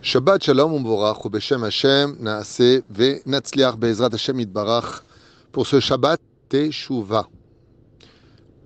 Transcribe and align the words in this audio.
Shabbat 0.00 0.44
Shalom 0.44 0.72
Umborach 0.74 1.24
ou 1.24 1.30
Hashem 1.34 2.16
Naase 2.20 2.84
Ve 2.88 3.20
Natzliach 3.26 3.76
Be'ezrat 3.76 4.10
Hashem 4.12 4.38
Itbarach 4.38 5.02
pour 5.50 5.66
ce 5.66 5.80
Shabbat 5.80 6.20
Teshuvah. 6.48 7.26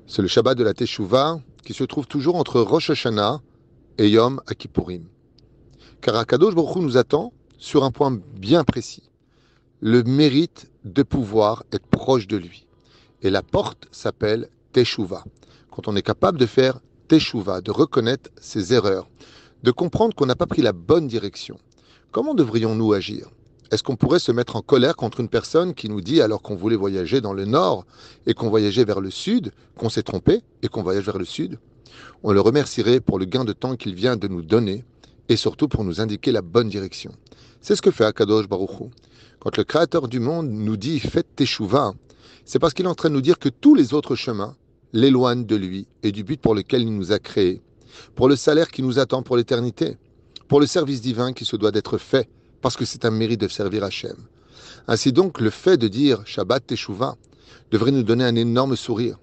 C'est 0.07 0.21
le 0.21 0.29
Shabbat 0.29 0.59
de 0.59 0.63
la 0.63 0.75
Teshuvah 0.75 1.41
qui 1.65 1.73
se 1.73 1.85
trouve 1.85 2.07
toujours 2.07 2.37
entre 2.37 2.61
Rosh 2.61 2.91
Hashanah 2.91 3.41
et 3.97 4.11
Yom 4.11 4.43
Akipurim. 4.47 5.05
Car 6.03 6.17
Akadosh 6.17 6.55
Baruch 6.55 6.77
nous 6.77 6.99
attend 6.99 7.33
sur 7.57 7.83
un 7.83 7.91
point 7.91 8.11
bien 8.37 8.63
précis. 8.63 9.09
Le 9.81 10.03
mérite 10.03 10.71
de 10.85 11.03
pouvoir 11.03 11.65
être 11.73 11.87
proche 11.87 12.27
de 12.27 12.37
lui. 12.37 12.67
Et 13.23 13.31
la 13.31 13.43
porte 13.43 13.89
s'appelle 13.91 14.51
Teshuvah. 14.75 15.25
Quand 15.71 15.89
on 15.89 15.97
est 15.97 16.03
capable 16.03 16.39
de 16.39 16.47
faire 16.47 16.79
Teshuvah, 17.09 17.63
de 17.63 17.71
reconnaître 17.71 18.29
ses 18.39 18.75
erreurs, 18.75 19.09
de 19.63 19.71
comprendre 19.71 20.15
qu'on 20.15 20.27
n'a 20.27 20.37
pas 20.37 20.47
pris 20.47 20.63
la 20.63 20.73
bonne 20.73 21.07
direction. 21.07 21.59
Comment 22.11 22.35
devrions-nous 22.35 22.93
agir? 22.93 23.29
Est-ce 23.71 23.83
qu'on 23.83 23.97
pourrait 23.97 24.19
se 24.19 24.33
mettre 24.33 24.57
en 24.57 24.61
colère 24.61 24.97
contre 24.97 25.21
une 25.21 25.29
personne 25.29 25.73
qui 25.73 25.89
nous 25.89 26.03
dit, 26.03 26.21
alors 26.21 26.43
qu'on 26.43 26.57
voulait 26.57 26.77
voyager 26.77 27.21
dans 27.21 27.33
le 27.33 27.47
nord 27.47 27.87
et 28.27 28.35
qu'on 28.35 28.51
voyageait 28.51 28.85
vers 28.85 29.01
le 29.01 29.11
sud, 29.11 29.53
qu'on 29.79 29.89
s'est 29.89 30.03
trompé 30.03 30.43
et 30.63 30.69
qu'on 30.69 30.83
voyage 30.83 31.05
vers 31.05 31.17
le 31.17 31.25
sud? 31.25 31.59
On 32.23 32.33
le 32.33 32.41
remercierait 32.41 33.01
pour 33.01 33.19
le 33.19 33.25
gain 33.25 33.45
de 33.45 33.53
temps 33.53 33.77
qu'il 33.77 33.95
vient 33.95 34.17
de 34.17 34.29
nous 34.29 34.43
donner 34.43 34.85
et 35.29 35.37
surtout 35.37 35.69
pour 35.69 35.85
nous 35.85 36.01
indiquer 36.01 36.33
la 36.33 36.43
bonne 36.43 36.69
direction. 36.69 37.13
C'est 37.61 37.77
ce 37.77 37.83
que 37.83 37.91
fait 37.91 38.05
Akadosh 38.05 38.49
Baruchou. 38.49 38.91
Quand 39.39 39.57
le 39.57 39.65
Créateur 39.65 40.09
du 40.09 40.21
monde 40.21 40.51
nous 40.51 40.77
dit 40.77 41.01
faites 41.01 41.35
teshuva, 41.35 41.95
c'est 42.45 42.59
parce 42.59 42.75
qu'il 42.75 42.85
est 42.85 42.89
en 42.91 42.95
train 42.95 43.09
de 43.09 43.15
nous 43.15 43.21
dire 43.21 43.39
que 43.39 43.49
tous 43.49 43.75
les 43.75 43.95
autres 43.95 44.17
chemins 44.17 44.57
l'éloignent 44.93 45.47
de 45.47 45.57
lui 45.57 45.87
et 46.03 46.13
du 46.13 46.25
but 46.25 46.41
pour 46.41 46.55
lequel 46.55 46.83
il 46.83 46.95
nous 46.95 47.13
a 47.13 47.19
créés 47.19 47.63
pour 48.15 48.29
le 48.29 48.37
salaire 48.37 48.71
qui 48.71 48.83
nous 48.83 48.99
attend 48.99 49.23
pour 49.23 49.37
l'éternité, 49.37 49.97
pour 50.49 50.61
le 50.61 50.67
service 50.67 51.01
divin 51.01 51.33
qui 51.33 51.45
se 51.45 51.57
doit 51.57 51.71
d'être 51.71 51.99
fait, 51.99 52.29
parce 52.61 52.77
que 52.77 52.85
c'est 52.85 53.05
un 53.05 53.11
mérite 53.11 53.41
de 53.41 53.49
servir 53.49 53.85
Hachem. 53.85 54.17
Ainsi 54.87 55.13
donc, 55.13 55.41
le 55.41 55.51
fait 55.51 55.77
de 55.77 55.89
dire 55.89 56.23
Shabbat 56.27 56.67
Teshuvah 56.67 57.17
devrait 57.71 57.91
nous 57.91 58.03
donner 58.03 58.25
un 58.25 58.37
énorme 58.37 58.77
sourire, 58.77 59.19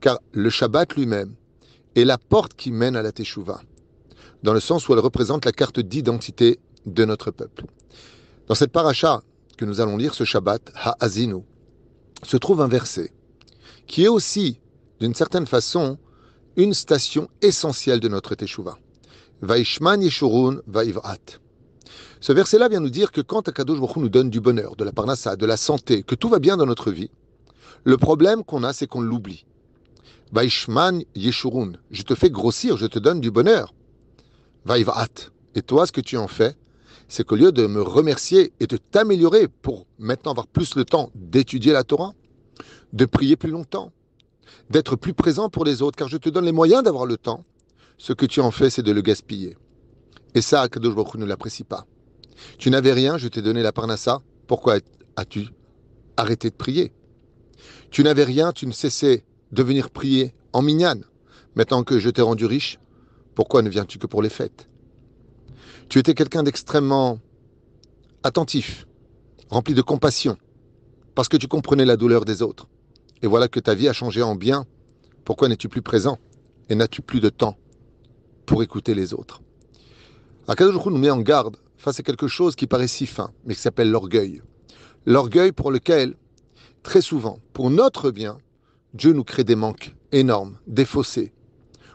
car 0.00 0.18
le 0.32 0.50
Shabbat 0.50 0.94
lui-même 0.94 1.34
est 1.96 2.04
la 2.04 2.18
porte 2.18 2.54
qui 2.54 2.70
mène 2.70 2.96
à 2.96 3.02
la 3.02 3.12
Teshuvah, 3.12 3.62
dans 4.42 4.52
le 4.52 4.60
sens 4.60 4.88
où 4.88 4.92
elle 4.92 4.98
représente 4.98 5.44
la 5.44 5.52
carte 5.52 5.80
d'identité 5.80 6.58
de 6.86 7.04
notre 7.04 7.30
peuple. 7.30 7.64
Dans 8.46 8.54
cette 8.54 8.72
paracha 8.72 9.22
que 9.56 9.64
nous 9.64 9.80
allons 9.80 9.96
lire 9.96 10.14
ce 10.14 10.24
Shabbat, 10.24 10.72
Ha'azinu, 10.74 11.42
se 12.22 12.36
trouve 12.36 12.60
un 12.60 12.68
verset 12.68 13.12
qui 13.86 14.04
est 14.04 14.08
aussi, 14.08 14.60
d'une 15.00 15.14
certaine 15.14 15.46
façon, 15.46 15.98
une 16.56 16.74
station 16.74 17.28
essentielle 17.42 18.00
de 18.00 18.08
notre 18.08 18.34
Teshuvah. 18.34 18.78
Vaishman 19.42 20.00
Yeshurun 20.00 20.60
Vaiv'at. 20.66 21.38
Ce 22.20 22.32
verset-là 22.32 22.68
vient 22.68 22.80
nous 22.80 22.90
dire 22.90 23.12
que 23.12 23.20
quand 23.20 23.48
Akadosh 23.48 23.80
Baruch 23.80 23.96
nous 23.96 24.08
donne 24.08 24.30
du 24.30 24.40
bonheur, 24.40 24.76
de 24.76 24.84
la 24.84 24.92
parnassa, 24.92 25.36
de 25.36 25.46
la 25.46 25.56
santé, 25.56 26.02
que 26.02 26.14
tout 26.14 26.28
va 26.28 26.38
bien 26.38 26.56
dans 26.56 26.66
notre 26.66 26.90
vie, 26.90 27.10
le 27.82 27.96
problème 27.98 28.44
qu'on 28.44 28.62
a, 28.62 28.72
c'est 28.72 28.86
qu'on 28.86 29.02
l'oublie. 29.02 29.44
Vaishman 30.32 31.02
Yeshurun. 31.14 31.72
Je 31.90 32.02
te 32.02 32.14
fais 32.14 32.30
grossir, 32.30 32.76
je 32.76 32.86
te 32.86 32.98
donne 32.98 33.20
du 33.20 33.30
bonheur. 33.30 33.74
Vaiv'at. 34.64 35.30
Et 35.54 35.62
toi, 35.62 35.86
ce 35.86 35.92
que 35.92 36.00
tu 36.00 36.16
en 36.16 36.28
fais, 36.28 36.56
c'est 37.08 37.24
qu'au 37.24 37.36
lieu 37.36 37.52
de 37.52 37.66
me 37.66 37.82
remercier 37.82 38.52
et 38.60 38.66
de 38.66 38.76
t'améliorer 38.76 39.48
pour 39.48 39.86
maintenant 39.98 40.30
avoir 40.30 40.46
plus 40.46 40.74
le 40.76 40.84
temps 40.84 41.10
d'étudier 41.14 41.72
la 41.72 41.84
Torah, 41.84 42.14
de 42.92 43.04
prier 43.04 43.36
plus 43.36 43.50
longtemps, 43.50 43.92
d'être 44.70 44.96
plus 44.96 45.14
présent 45.14 45.48
pour 45.48 45.64
les 45.64 45.82
autres, 45.82 45.96
car 45.96 46.08
je 46.08 46.16
te 46.16 46.28
donne 46.28 46.44
les 46.44 46.52
moyens 46.52 46.82
d'avoir 46.82 47.06
le 47.06 47.16
temps. 47.16 47.44
Ce 47.98 48.12
que 48.12 48.26
tu 48.26 48.40
en 48.40 48.50
fais, 48.50 48.70
c'est 48.70 48.82
de 48.82 48.92
le 48.92 49.02
gaspiller. 49.02 49.56
Et 50.34 50.40
ça, 50.40 50.62
Akadosh 50.62 50.94
Baruch 50.94 51.14
ne 51.14 51.24
l'apprécie 51.24 51.64
pas. 51.64 51.86
Tu 52.58 52.70
n'avais 52.70 52.92
rien, 52.92 53.18
je 53.18 53.28
t'ai 53.28 53.42
donné 53.42 53.62
la 53.62 53.72
parnassa. 53.72 54.20
Pourquoi 54.46 54.78
as-tu 55.16 55.48
arrêté 56.16 56.50
de 56.50 56.54
prier? 56.54 56.92
Tu 57.90 58.02
n'avais 58.02 58.24
rien, 58.24 58.52
tu 58.52 58.66
ne 58.66 58.72
cessais 58.72 59.24
de 59.52 59.62
venir 59.62 59.90
prier 59.90 60.34
en 60.52 60.62
mignane. 60.62 61.04
Maintenant 61.54 61.84
que 61.84 62.00
je 62.00 62.10
t'ai 62.10 62.22
rendu 62.22 62.46
riche, 62.46 62.78
pourquoi 63.34 63.62
ne 63.62 63.70
viens-tu 63.70 63.98
que 63.98 64.06
pour 64.06 64.22
les 64.22 64.28
fêtes? 64.28 64.68
Tu 65.88 65.98
étais 65.98 66.14
quelqu'un 66.14 66.42
d'extrêmement 66.42 67.20
attentif, 68.24 68.86
rempli 69.50 69.74
de 69.74 69.82
compassion, 69.82 70.36
parce 71.14 71.28
que 71.28 71.36
tu 71.36 71.46
comprenais 71.46 71.84
la 71.84 71.96
douleur 71.96 72.24
des 72.24 72.42
autres 72.42 72.66
et 73.22 73.26
voilà 73.26 73.48
que 73.48 73.60
ta 73.60 73.74
vie 73.74 73.88
a 73.88 73.92
changé 73.92 74.22
en 74.22 74.34
bien, 74.34 74.66
pourquoi 75.24 75.48
n'es-tu 75.48 75.68
plus 75.68 75.82
présent 75.82 76.18
et 76.68 76.74
n'as-tu 76.74 77.02
plus 77.02 77.20
de 77.20 77.28
temps 77.28 77.56
pour 78.46 78.62
écouter 78.62 78.94
les 78.94 79.14
autres? 79.14 79.40
Akadosh 80.46 80.84
nous 80.86 80.98
met 80.98 81.10
en 81.10 81.20
garde 81.20 81.56
face 81.78 82.00
à 82.00 82.02
quelque 82.02 82.28
chose 82.28 82.56
qui 82.56 82.66
paraît 82.66 82.88
si 82.88 83.06
fin, 83.06 83.30
mais 83.44 83.54
qui 83.54 83.60
s'appelle 83.60 83.90
l'orgueil. 83.90 84.42
L'orgueil 85.06 85.52
pour 85.52 85.70
lequel, 85.70 86.16
très 86.82 87.00
souvent, 87.00 87.38
pour 87.52 87.70
notre 87.70 88.10
bien, 88.10 88.38
Dieu 88.92 89.12
nous 89.12 89.24
crée 89.24 89.44
des 89.44 89.56
manques 89.56 89.94
énormes, 90.12 90.58
des 90.66 90.84
fossés, 90.84 91.32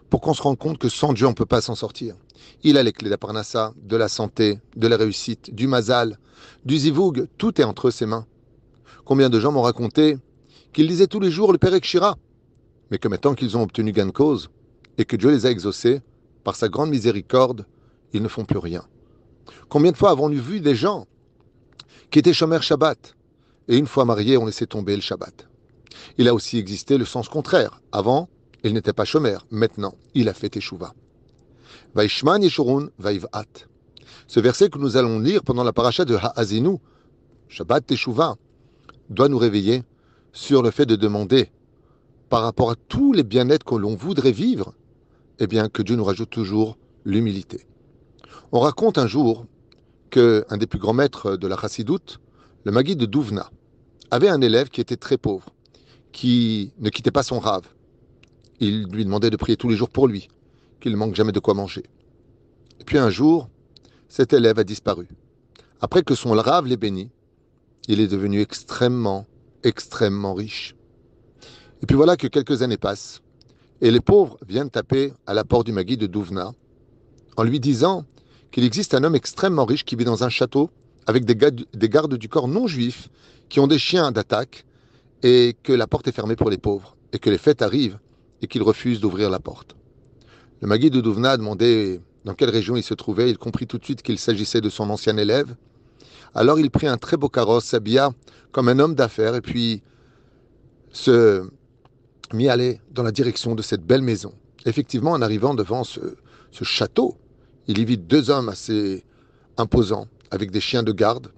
pour 0.09 0.21
qu'on 0.21 0.33
se 0.33 0.41
rende 0.41 0.57
compte 0.57 0.79
que 0.79 0.89
sans 0.89 1.13
Dieu, 1.13 1.27
on 1.27 1.31
ne 1.31 1.35
peut 1.35 1.45
pas 1.45 1.61
s'en 1.61 1.75
sortir. 1.75 2.15
Il 2.63 2.77
a 2.77 2.83
les 2.83 2.91
clés 2.91 3.09
d'Aparnassa, 3.09 3.73
de 3.81 3.95
la 3.95 4.07
santé, 4.09 4.59
de 4.75 4.87
la 4.87 4.97
réussite, 4.97 5.53
du 5.53 5.67
mazal, 5.67 6.17
du 6.65 6.77
zivoug, 6.77 7.27
tout 7.37 7.61
est 7.61 7.63
entre 7.63 7.91
ses 7.91 8.05
mains. 8.05 8.25
Combien 9.05 9.29
de 9.29 9.39
gens 9.39 9.51
m'ont 9.51 9.61
raconté 9.61 10.17
qu'ils 10.79 10.87
lisaient 10.87 11.07
tous 11.07 11.19
les 11.19 11.29
jours 11.29 11.51
le 11.51 11.57
Père 11.57 11.73
Ekshira, 11.73 12.17
mais 12.89 12.99
que 12.99 13.09
maintenant 13.09 13.35
qu'ils 13.35 13.57
ont 13.57 13.63
obtenu 13.63 13.91
gain 13.91 14.05
de 14.05 14.11
cause 14.11 14.49
et 14.97 15.03
que 15.03 15.17
Dieu 15.17 15.29
les 15.29 15.45
a 15.45 15.51
exaucés, 15.51 15.99
par 16.45 16.55
sa 16.55 16.69
grande 16.69 16.89
miséricorde, 16.89 17.65
ils 18.13 18.23
ne 18.23 18.29
font 18.29 18.45
plus 18.45 18.59
rien. 18.59 18.85
Combien 19.67 19.91
de 19.91 19.97
fois 19.97 20.11
avons-nous 20.11 20.41
vu 20.41 20.61
des 20.61 20.75
gens 20.75 21.05
qui 22.11 22.19
étaient 22.19 22.31
chômeurs 22.31 22.63
Shabbat 22.63 23.17
et 23.67 23.77
une 23.77 23.87
fois 23.87 24.05
mariés 24.05 24.37
ont 24.37 24.45
laissé 24.45 24.67
tomber 24.67 24.95
le 24.95 25.01
Shabbat 25.01 25.49
Il 26.17 26.29
a 26.29 26.33
aussi 26.33 26.57
existé 26.57 26.97
le 26.97 27.03
sens 27.03 27.27
contraire. 27.27 27.81
Avant, 27.91 28.29
il 28.63 28.73
n'était 28.73 28.93
pas 28.93 29.03
chômeur. 29.03 29.45
Maintenant, 29.51 29.95
il 30.13 30.29
a 30.29 30.33
fait 30.33 30.47
Teshuvah. 30.47 30.93
Vaishman 31.93 32.41
Yeshurun 32.41 32.87
Vaiv'at. 32.99 33.67
Ce 34.27 34.39
verset 34.39 34.69
que 34.69 34.79
nous 34.79 34.95
allons 34.95 35.19
lire 35.19 35.43
pendant 35.43 35.65
la 35.65 35.73
paracha 35.73 36.05
de 36.05 36.15
Ha'azinu, 36.15 36.77
Shabbat 37.49 37.85
Teshuvah, 37.85 38.37
doit 39.09 39.27
nous 39.27 39.39
réveiller 39.39 39.83
sur 40.31 40.61
le 40.61 40.71
fait 40.71 40.85
de 40.85 40.95
demander 40.95 41.51
par 42.29 42.43
rapport 42.43 42.71
à 42.71 42.75
tous 42.75 43.13
les 43.13 43.23
bien-être 43.23 43.63
que 43.63 43.75
l'on 43.75 43.95
voudrait 43.95 44.31
vivre, 44.31 44.73
eh 45.39 45.47
bien 45.47 45.69
que 45.69 45.81
Dieu 45.81 45.95
nous 45.95 46.03
rajoute 46.03 46.29
toujours 46.29 46.77
l'humilité. 47.05 47.65
On 48.51 48.59
raconte 48.59 48.97
un 48.97 49.07
jour 49.07 49.45
que 50.09 50.45
un 50.49 50.57
des 50.57 50.67
plus 50.67 50.79
grands 50.79 50.93
maîtres 50.93 51.37
de 51.37 51.47
la 51.47 51.57
chassidoute, 51.57 52.19
le 52.63 52.71
Magui 52.71 52.95
de 52.95 53.05
Douvna, 53.05 53.49
avait 54.11 54.29
un 54.29 54.41
élève 54.41 54.69
qui 54.69 54.81
était 54.81 54.97
très 54.97 55.17
pauvre, 55.17 55.49
qui 56.11 56.73
ne 56.79 56.89
quittait 56.89 57.11
pas 57.11 57.23
son 57.23 57.39
rave. 57.39 57.67
Il 58.59 58.85
lui 58.87 59.05
demandait 59.05 59.29
de 59.29 59.37
prier 59.37 59.55
tous 59.55 59.69
les 59.69 59.75
jours 59.75 59.89
pour 59.89 60.07
lui, 60.07 60.27
qu'il 60.79 60.91
ne 60.91 60.97
manque 60.97 61.15
jamais 61.15 61.31
de 61.31 61.39
quoi 61.39 61.53
manger. 61.53 61.83
Puis 62.85 62.97
un 62.97 63.09
jour, 63.09 63.49
cet 64.07 64.33
élève 64.33 64.59
a 64.59 64.63
disparu. 64.63 65.07
Après 65.81 66.03
que 66.03 66.15
son 66.15 66.31
rave 66.31 66.65
l'ait 66.65 66.77
béni, 66.77 67.09
il 67.87 67.99
est 67.99 68.07
devenu 68.07 68.41
extrêmement 68.41 69.25
extrêmement 69.63 70.33
riche. 70.33 70.75
Et 71.81 71.85
puis 71.85 71.95
voilà 71.95 72.17
que 72.17 72.27
quelques 72.27 72.61
années 72.61 72.77
passent, 72.77 73.21
et 73.81 73.91
les 73.91 74.01
pauvres 74.01 74.37
viennent 74.47 74.69
taper 74.69 75.13
à 75.25 75.33
la 75.33 75.43
porte 75.43 75.65
du 75.65 75.71
Magui 75.71 75.97
de 75.97 76.07
Douvna 76.07 76.53
en 77.37 77.43
lui 77.43 77.59
disant 77.59 78.05
qu'il 78.51 78.63
existe 78.65 78.93
un 78.93 79.03
homme 79.03 79.15
extrêmement 79.15 79.65
riche 79.65 79.85
qui 79.85 79.95
vit 79.95 80.05
dans 80.05 80.23
un 80.23 80.29
château 80.29 80.69
avec 81.07 81.23
des, 81.23 81.35
des 81.73 81.89
gardes 81.89 82.15
du 82.15 82.27
corps 82.27 82.47
non 82.47 82.67
juifs 82.67 83.09
qui 83.47 83.59
ont 83.59 83.67
des 83.67 83.79
chiens 83.79 84.11
d'attaque 84.11 84.65
et 85.23 85.55
que 85.63 85.73
la 85.73 85.87
porte 85.87 86.07
est 86.07 86.11
fermée 86.11 86.35
pour 86.35 86.49
les 86.49 86.57
pauvres 86.57 86.97
et 87.13 87.19
que 87.19 87.29
les 87.29 87.37
fêtes 87.37 87.61
arrivent 87.61 87.99
et 88.41 88.47
qu'ils 88.47 88.63
refusent 88.63 88.99
d'ouvrir 88.99 89.29
la 89.29 89.39
porte. 89.39 89.75
Le 90.61 90.67
Magui 90.67 90.89
de 90.89 90.99
Douvna 90.99 91.31
a 91.31 91.37
demandé 91.37 92.01
dans 92.25 92.33
quelle 92.33 92.49
région 92.49 92.75
il 92.75 92.83
se 92.83 92.93
trouvait. 92.93 93.29
Il 93.29 93.37
comprit 93.37 93.65
tout 93.65 93.77
de 93.77 93.85
suite 93.85 94.01
qu'il 94.01 94.19
s'agissait 94.19 94.61
de 94.61 94.69
son 94.69 94.89
ancien 94.89 95.15
élève 95.17 95.55
alors 96.35 96.59
il 96.59 96.69
prit 96.69 96.87
un 96.87 96.97
très 96.97 97.17
beau 97.17 97.29
carrosse, 97.29 97.65
s'habilla 97.65 98.11
comme 98.51 98.69
un 98.69 98.79
homme 98.79 98.95
d'affaires 98.95 99.35
et 99.35 99.41
puis 99.41 99.81
se 100.91 101.49
mit 102.33 102.49
à 102.49 102.53
aller 102.53 102.79
dans 102.91 103.03
la 103.03 103.11
direction 103.11 103.55
de 103.55 103.61
cette 103.61 103.85
belle 103.85 104.01
maison. 104.01 104.33
Effectivement, 104.65 105.11
en 105.11 105.21
arrivant 105.21 105.53
devant 105.53 105.83
ce, 105.83 105.99
château, 106.61 107.17
il 107.67 107.77
y 107.79 107.85
vit 107.85 107.97
deux 107.97 108.29
hommes 108.29 108.49
assez 108.49 109.03
imposants 109.57 110.07
avec 110.31 110.51
des 110.51 110.61
chiens 110.61 110.83
de 110.83 110.91
garde 110.91 111.31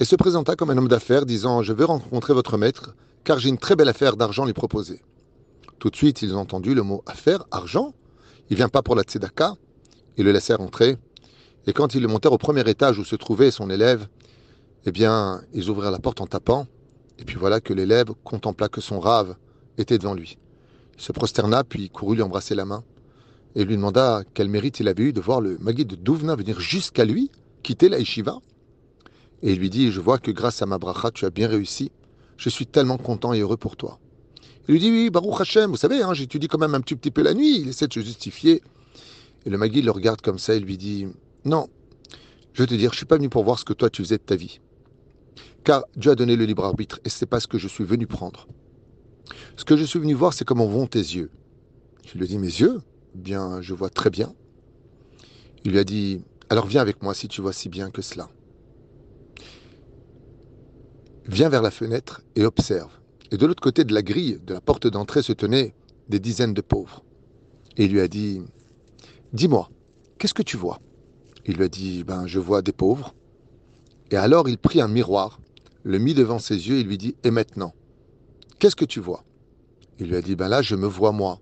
et 0.00 0.04
se 0.04 0.16
présenta 0.16 0.54
comme 0.54 0.70
un 0.70 0.78
homme 0.78 0.88
d'affaires 0.88 1.26
disant 1.26 1.62
Je 1.62 1.72
veux 1.72 1.84
rencontrer 1.84 2.34
votre 2.34 2.56
maître 2.56 2.94
car 3.24 3.38
j'ai 3.38 3.48
une 3.48 3.58
très 3.58 3.76
belle 3.76 3.88
affaire 3.88 4.16
d'argent 4.16 4.44
à 4.44 4.46
lui 4.46 4.52
proposer. 4.52 5.02
Tout 5.78 5.90
de 5.90 5.96
suite, 5.96 6.22
ils 6.22 6.34
ont 6.34 6.40
entendu 6.40 6.74
le 6.74 6.82
mot 6.82 7.02
affaire, 7.06 7.44
argent. 7.50 7.94
Il 8.50 8.56
vient 8.56 8.68
pas 8.68 8.82
pour 8.82 8.96
la 8.96 9.02
tzedaka. 9.02 9.54
Ils 10.16 10.24
le 10.24 10.32
laissèrent 10.32 10.60
entrer. 10.60 10.96
Et 11.66 11.72
quand 11.72 11.94
ils 11.94 12.02
le 12.02 12.08
montèrent 12.08 12.32
au 12.32 12.38
premier 12.38 12.68
étage 12.68 12.98
où 12.98 13.04
se 13.04 13.14
trouvait 13.14 13.50
son 13.50 13.70
élève, 13.70 14.08
eh 14.86 14.92
bien, 14.92 15.42
ils 15.52 15.68
ouvrirent 15.70 15.90
la 15.90 15.98
porte 15.98 16.20
en 16.20 16.26
tapant, 16.26 16.66
et 17.18 17.24
puis 17.24 17.36
voilà 17.36 17.60
que 17.60 17.72
l'élève 17.72 18.10
contempla 18.24 18.68
que 18.68 18.80
son 18.80 19.00
rave 19.00 19.36
était 19.76 19.98
devant 19.98 20.14
lui. 20.14 20.38
Il 20.96 21.02
se 21.02 21.12
prosterna, 21.12 21.64
puis 21.64 21.90
courut 21.90 22.16
lui 22.16 22.22
embrasser 22.22 22.54
la 22.54 22.64
main, 22.64 22.84
et 23.54 23.64
lui 23.64 23.76
demanda 23.76 24.22
quel 24.34 24.48
mérite 24.48 24.80
il 24.80 24.88
avait 24.88 25.04
eu 25.04 25.12
de 25.12 25.20
voir 25.20 25.40
le 25.40 25.58
Magui 25.58 25.84
de 25.84 25.96
Douvna 25.96 26.36
venir 26.36 26.60
jusqu'à 26.60 27.04
lui 27.04 27.30
quitter 27.62 27.88
la 27.88 27.98
yeshiva 27.98 28.38
Et 29.42 29.52
il 29.52 29.58
lui 29.58 29.70
dit, 29.70 29.90
je 29.90 30.00
vois 30.00 30.18
que 30.18 30.30
grâce 30.30 30.62
à 30.62 30.66
ma 30.66 30.78
bracha, 30.78 31.10
tu 31.10 31.24
as 31.24 31.30
bien 31.30 31.48
réussi. 31.48 31.90
Je 32.36 32.48
suis 32.48 32.66
tellement 32.66 32.98
content 32.98 33.32
et 33.32 33.40
heureux 33.40 33.56
pour 33.56 33.76
toi. 33.76 33.98
Il 34.68 34.72
lui 34.72 34.80
dit, 34.80 34.90
oui, 34.90 35.10
Baruch 35.10 35.40
Hashem, 35.40 35.70
vous 35.70 35.76
savez, 35.76 36.02
hein, 36.02 36.14
j'étudie 36.14 36.46
quand 36.46 36.58
même 36.58 36.74
un 36.74 36.80
petit, 36.80 36.94
petit 36.94 37.10
peu 37.10 37.22
la 37.22 37.34
nuit. 37.34 37.60
Il 37.60 37.68
essaie 37.68 37.88
de 37.88 37.92
se 37.92 38.00
justifier. 38.00 38.62
Et 39.44 39.50
le 39.50 39.58
Magui 39.58 39.82
le 39.82 39.90
regarde 39.90 40.20
comme 40.20 40.38
ça 40.38 40.54
et 40.54 40.60
lui 40.60 40.76
dit, 40.76 41.06
non, 41.44 41.68
je 42.52 42.62
veux 42.62 42.66
te 42.66 42.74
dire, 42.74 42.92
je 42.92 42.98
suis 42.98 43.06
pas 43.06 43.16
venu 43.16 43.28
pour 43.28 43.44
voir 43.44 43.58
ce 43.58 43.64
que 43.64 43.72
toi 43.72 43.88
tu 43.88 44.02
faisais 44.02 44.18
de 44.18 44.22
ta 44.22 44.36
vie. 44.36 44.60
Car 45.64 45.84
Dieu 45.96 46.10
a 46.10 46.14
donné 46.14 46.36
le 46.36 46.44
libre 46.44 46.64
arbitre 46.64 47.00
et 47.04 47.08
ce 47.08 47.24
n'est 47.24 47.28
pas 47.28 47.40
ce 47.40 47.46
que 47.46 47.58
je 47.58 47.68
suis 47.68 47.84
venu 47.84 48.06
prendre. 48.06 48.46
Ce 49.56 49.64
que 49.64 49.76
je 49.76 49.84
suis 49.84 49.98
venu 49.98 50.14
voir, 50.14 50.32
c'est 50.32 50.44
comment 50.44 50.66
vont 50.66 50.86
tes 50.86 50.98
yeux. 50.98 51.30
Je 52.06 52.16
lui 52.16 52.24
ai 52.24 52.28
dit, 52.28 52.38
mes 52.38 52.46
yeux? 52.46 52.80
Bien, 53.14 53.60
je 53.60 53.74
vois 53.74 53.90
très 53.90 54.10
bien. 54.10 54.34
Il 55.64 55.72
lui 55.72 55.78
a 55.78 55.84
dit, 55.84 56.22
alors 56.48 56.66
viens 56.66 56.80
avec 56.80 57.02
moi 57.02 57.14
si 57.14 57.28
tu 57.28 57.40
vois 57.40 57.52
si 57.52 57.68
bien 57.68 57.90
que 57.90 58.00
cela. 58.00 58.30
Viens 61.26 61.50
vers 61.50 61.60
la 61.60 61.70
fenêtre 61.70 62.22
et 62.36 62.44
observe. 62.44 62.90
Et 63.30 63.36
de 63.36 63.44
l'autre 63.44 63.62
côté 63.62 63.84
de 63.84 63.92
la 63.92 64.02
grille, 64.02 64.38
de 64.46 64.54
la 64.54 64.62
porte 64.62 64.86
d'entrée, 64.86 65.20
se 65.20 65.32
tenaient 65.32 65.74
des 66.08 66.20
dizaines 66.20 66.54
de 66.54 66.62
pauvres. 66.62 67.04
Et 67.76 67.84
il 67.84 67.92
lui 67.92 68.00
a 68.00 68.08
dit, 68.08 68.40
dis-moi, 69.34 69.68
qu'est-ce 70.18 70.32
que 70.32 70.42
tu 70.42 70.56
vois? 70.56 70.80
Il 71.44 71.56
lui 71.56 71.64
a 71.64 71.68
dit, 71.68 72.04
ben, 72.04 72.26
je 72.26 72.38
vois 72.38 72.62
des 72.62 72.72
pauvres. 72.72 73.14
Et 74.10 74.16
alors 74.16 74.48
il 74.48 74.58
prit 74.58 74.80
un 74.80 74.88
miroir, 74.88 75.38
le 75.82 75.98
mit 75.98 76.14
devant 76.14 76.38
ses 76.38 76.68
yeux 76.68 76.78
et 76.78 76.82
lui 76.82 76.98
dit, 76.98 77.14
et 77.24 77.30
maintenant, 77.30 77.74
qu'est-ce 78.58 78.76
que 78.76 78.84
tu 78.84 79.00
vois? 79.00 79.24
Il 79.98 80.08
lui 80.08 80.16
a 80.16 80.22
dit, 80.22 80.36
ben 80.36 80.48
là, 80.48 80.62
je 80.62 80.76
me 80.76 80.86
vois 80.86 81.12
moi. 81.12 81.40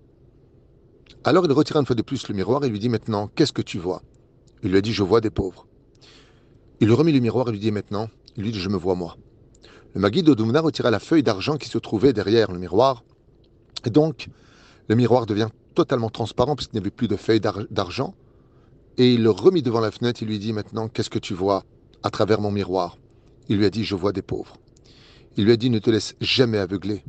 Alors 1.23 1.45
il 1.45 1.51
retira 1.51 1.79
une 1.79 1.85
fois 1.85 1.95
de 1.95 2.01
plus 2.01 2.27
le 2.27 2.35
miroir 2.35 2.63
et 2.63 2.69
lui 2.69 2.79
dit, 2.79 2.89
maintenant, 2.89 3.29
qu'est-ce 3.35 3.53
que 3.53 3.61
tu 3.61 3.79
vois? 3.79 4.01
Il 4.63 4.71
lui 4.71 4.77
a 4.77 4.81
dit, 4.81 4.93
je 4.93 5.03
vois 5.03 5.21
des 5.21 5.29
pauvres. 5.29 5.67
Il 6.79 6.91
remit 6.91 7.11
le 7.11 7.19
miroir 7.19 7.49
et 7.49 7.51
lui 7.51 7.59
dit, 7.59 7.71
maintenant, 7.71 8.09
il 8.35 8.43
lui 8.43 8.51
dit, 8.51 8.59
je 8.59 8.69
me 8.69 8.77
vois 8.77 8.95
moi. 8.95 9.17
Le 9.93 10.01
Magui 10.01 10.21
d'Odumna 10.21 10.61
retira 10.61 10.91
la 10.91 10.99
feuille 10.99 11.23
d'argent 11.23 11.57
qui 11.57 11.69
se 11.69 11.77
trouvait 11.77 12.13
derrière 12.13 12.51
le 12.51 12.59
miroir. 12.59 13.03
Et 13.85 13.89
donc, 13.89 14.27
le 14.87 14.95
miroir 14.95 15.25
devient 15.25 15.49
totalement 15.73 16.09
transparent 16.09 16.55
puisqu'il 16.55 16.75
n'y 16.75 16.81
avait 16.81 16.91
plus 16.91 17.07
de 17.07 17.15
feuille 17.15 17.39
d'argent. 17.39 18.13
Et 18.97 19.13
il 19.13 19.23
le 19.23 19.31
remit 19.31 19.61
devant 19.61 19.79
la 19.79 19.91
fenêtre. 19.91 20.21
Il 20.21 20.27
lui 20.27 20.39
dit 20.39 20.53
maintenant, 20.53 20.87
qu'est-ce 20.87 21.09
que 21.09 21.19
tu 21.19 21.33
vois? 21.33 21.63
À 22.03 22.09
travers 22.09 22.41
mon 22.41 22.51
miroir 22.51 22.97
Il 23.49 23.57
lui 23.57 23.65
a 23.65 23.69
dit, 23.69 23.83
je 23.83 23.95
vois 23.95 24.11
des 24.11 24.21
pauvres. 24.21 24.57
Il 25.35 25.45
lui 25.45 25.51
a 25.51 25.57
dit, 25.57 25.69
ne 25.69 25.79
te 25.79 25.89
laisse 25.89 26.15
jamais 26.19 26.57
aveugler 26.57 27.03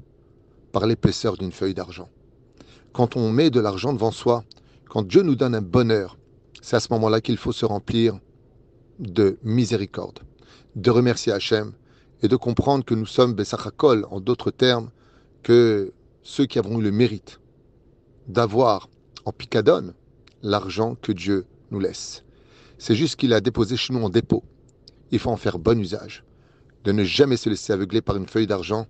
par 0.73 0.87
l'épaisseur 0.87 1.37
d'une 1.37 1.53
feuille 1.53 1.75
d'argent. 1.75 2.09
Quand 2.93 3.17
on 3.17 3.31
met 3.31 3.51
de 3.51 3.61
l'argent 3.61 3.93
devant 3.93 4.11
soi, 4.11 4.45
quand 4.89 5.07
Dieu 5.07 5.23
nous 5.23 5.37
donne 5.37 5.55
un 5.55 5.63
bonheur, 5.63 6.19
c'est 6.61 6.77
à 6.77 6.81
ce 6.81 6.93
moment-là 6.93 7.21
qu'il 7.21 7.37
faut 7.37 7.53
se 7.53 7.65
remplir 7.65 8.19
de 8.99 9.39
miséricorde, 9.43 10.21
de 10.77 10.91
remercier 10.91 11.33
Hachem 11.33 11.73
et 12.23 12.29
de 12.29 12.37
comprendre 12.37 12.85
que 12.85 12.95
nous 12.95 13.07
sommes 13.07 13.35
Bessachakol, 13.35 14.07
en 14.11 14.21
d'autres 14.21 14.51
termes, 14.51 14.91
que 15.43 15.93
ceux 16.23 16.47
qui 16.47 16.59
avons 16.59 16.81
eu 16.81 16.83
le 16.83 16.91
mérite 16.91 17.41
d'avoir 18.27 18.89
en 19.25 19.33
picadone 19.33 19.95
l'argent 20.43 20.97
que 21.01 21.13
Dieu 21.13 21.47
nous 21.71 21.81
laisse. 21.81 22.25
C'est 22.79 22.95
juste 22.95 23.17
qu'il 23.17 23.33
a 23.33 23.41
déposé 23.41 23.77
chez 23.77 23.93
nous 23.93 24.03
en 24.03 24.11
dépôt. 24.11 24.45
Il 25.11 25.19
faut 25.19 25.31
en 25.31 25.37
faire 25.37 25.59
bon 25.59 25.81
usage, 25.81 26.25
de 26.85 26.93
ne 26.93 27.05
jamais 27.05 27.37
se 27.37 27.49
laisser 27.49 27.73
aveugler 27.73 28.01
par 28.01 28.17
une 28.17 28.29
feuille 28.29 28.47
d'argent, 28.47 28.87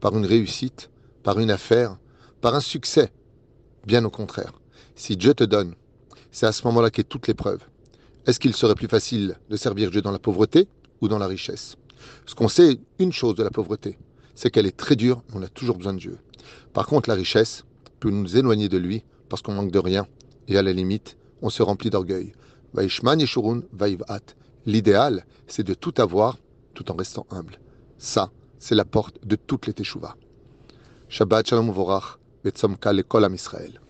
par 0.00 0.16
une 0.16 0.26
réussite, 0.26 0.90
par 1.22 1.38
une 1.38 1.50
affaire, 1.50 1.98
par 2.40 2.54
un 2.54 2.60
succès. 2.60 3.12
Bien 3.86 4.04
au 4.04 4.10
contraire, 4.10 4.52
si 4.94 5.16
Dieu 5.16 5.34
te 5.34 5.44
donne, 5.44 5.74
c'est 6.30 6.46
à 6.46 6.52
ce 6.52 6.66
moment-là 6.66 6.90
qu'est 6.90 7.08
toute 7.08 7.26
l'épreuve. 7.28 7.60
Est-ce 8.26 8.40
qu'il 8.40 8.54
serait 8.54 8.74
plus 8.74 8.88
facile 8.88 9.36
de 9.48 9.56
servir 9.56 9.90
Dieu 9.90 10.02
dans 10.02 10.10
la 10.10 10.18
pauvreté 10.18 10.68
ou 11.00 11.08
dans 11.08 11.18
la 11.18 11.26
richesse? 11.26 11.76
Ce 12.26 12.34
qu'on 12.34 12.48
sait, 12.48 12.78
une 12.98 13.12
chose 13.12 13.34
de 13.34 13.42
la 13.42 13.50
pauvreté, 13.50 13.98
c'est 14.34 14.50
qu'elle 14.50 14.66
est 14.66 14.76
très 14.76 14.96
dure, 14.96 15.22
on 15.34 15.42
a 15.42 15.48
toujours 15.48 15.76
besoin 15.76 15.94
de 15.94 15.98
Dieu. 15.98 16.18
Par 16.72 16.86
contre, 16.86 17.08
la 17.08 17.14
richesse 17.14 17.64
peut 18.00 18.10
nous 18.10 18.36
éloigner 18.36 18.68
de 18.68 18.78
lui 18.78 19.02
parce 19.28 19.42
qu'on 19.42 19.54
manque 19.54 19.72
de 19.72 19.78
rien. 19.78 20.06
Et 20.46 20.56
à 20.56 20.62
la 20.62 20.72
limite, 20.72 21.16
on 21.42 21.50
se 21.50 21.62
remplit 21.62 21.90
d'orgueil. 21.90 22.32
L'idéal, 24.68 25.24
c'est 25.46 25.64
de 25.64 25.72
tout 25.72 25.94
avoir 25.96 26.36
tout 26.74 26.92
en 26.92 26.94
restant 26.94 27.26
humble. 27.30 27.58
Ça, 27.96 28.30
c'est 28.58 28.74
la 28.74 28.84
porte 28.84 29.16
de 29.26 29.34
toutes 29.34 29.66
les 29.66 29.72
teshuvah. 29.72 30.14
Shabbat 31.08 31.48
shalom 31.48 31.70
vorach, 31.70 32.18
betzomka 32.44 32.92
lekol 32.92 33.26
Israël. 33.32 33.80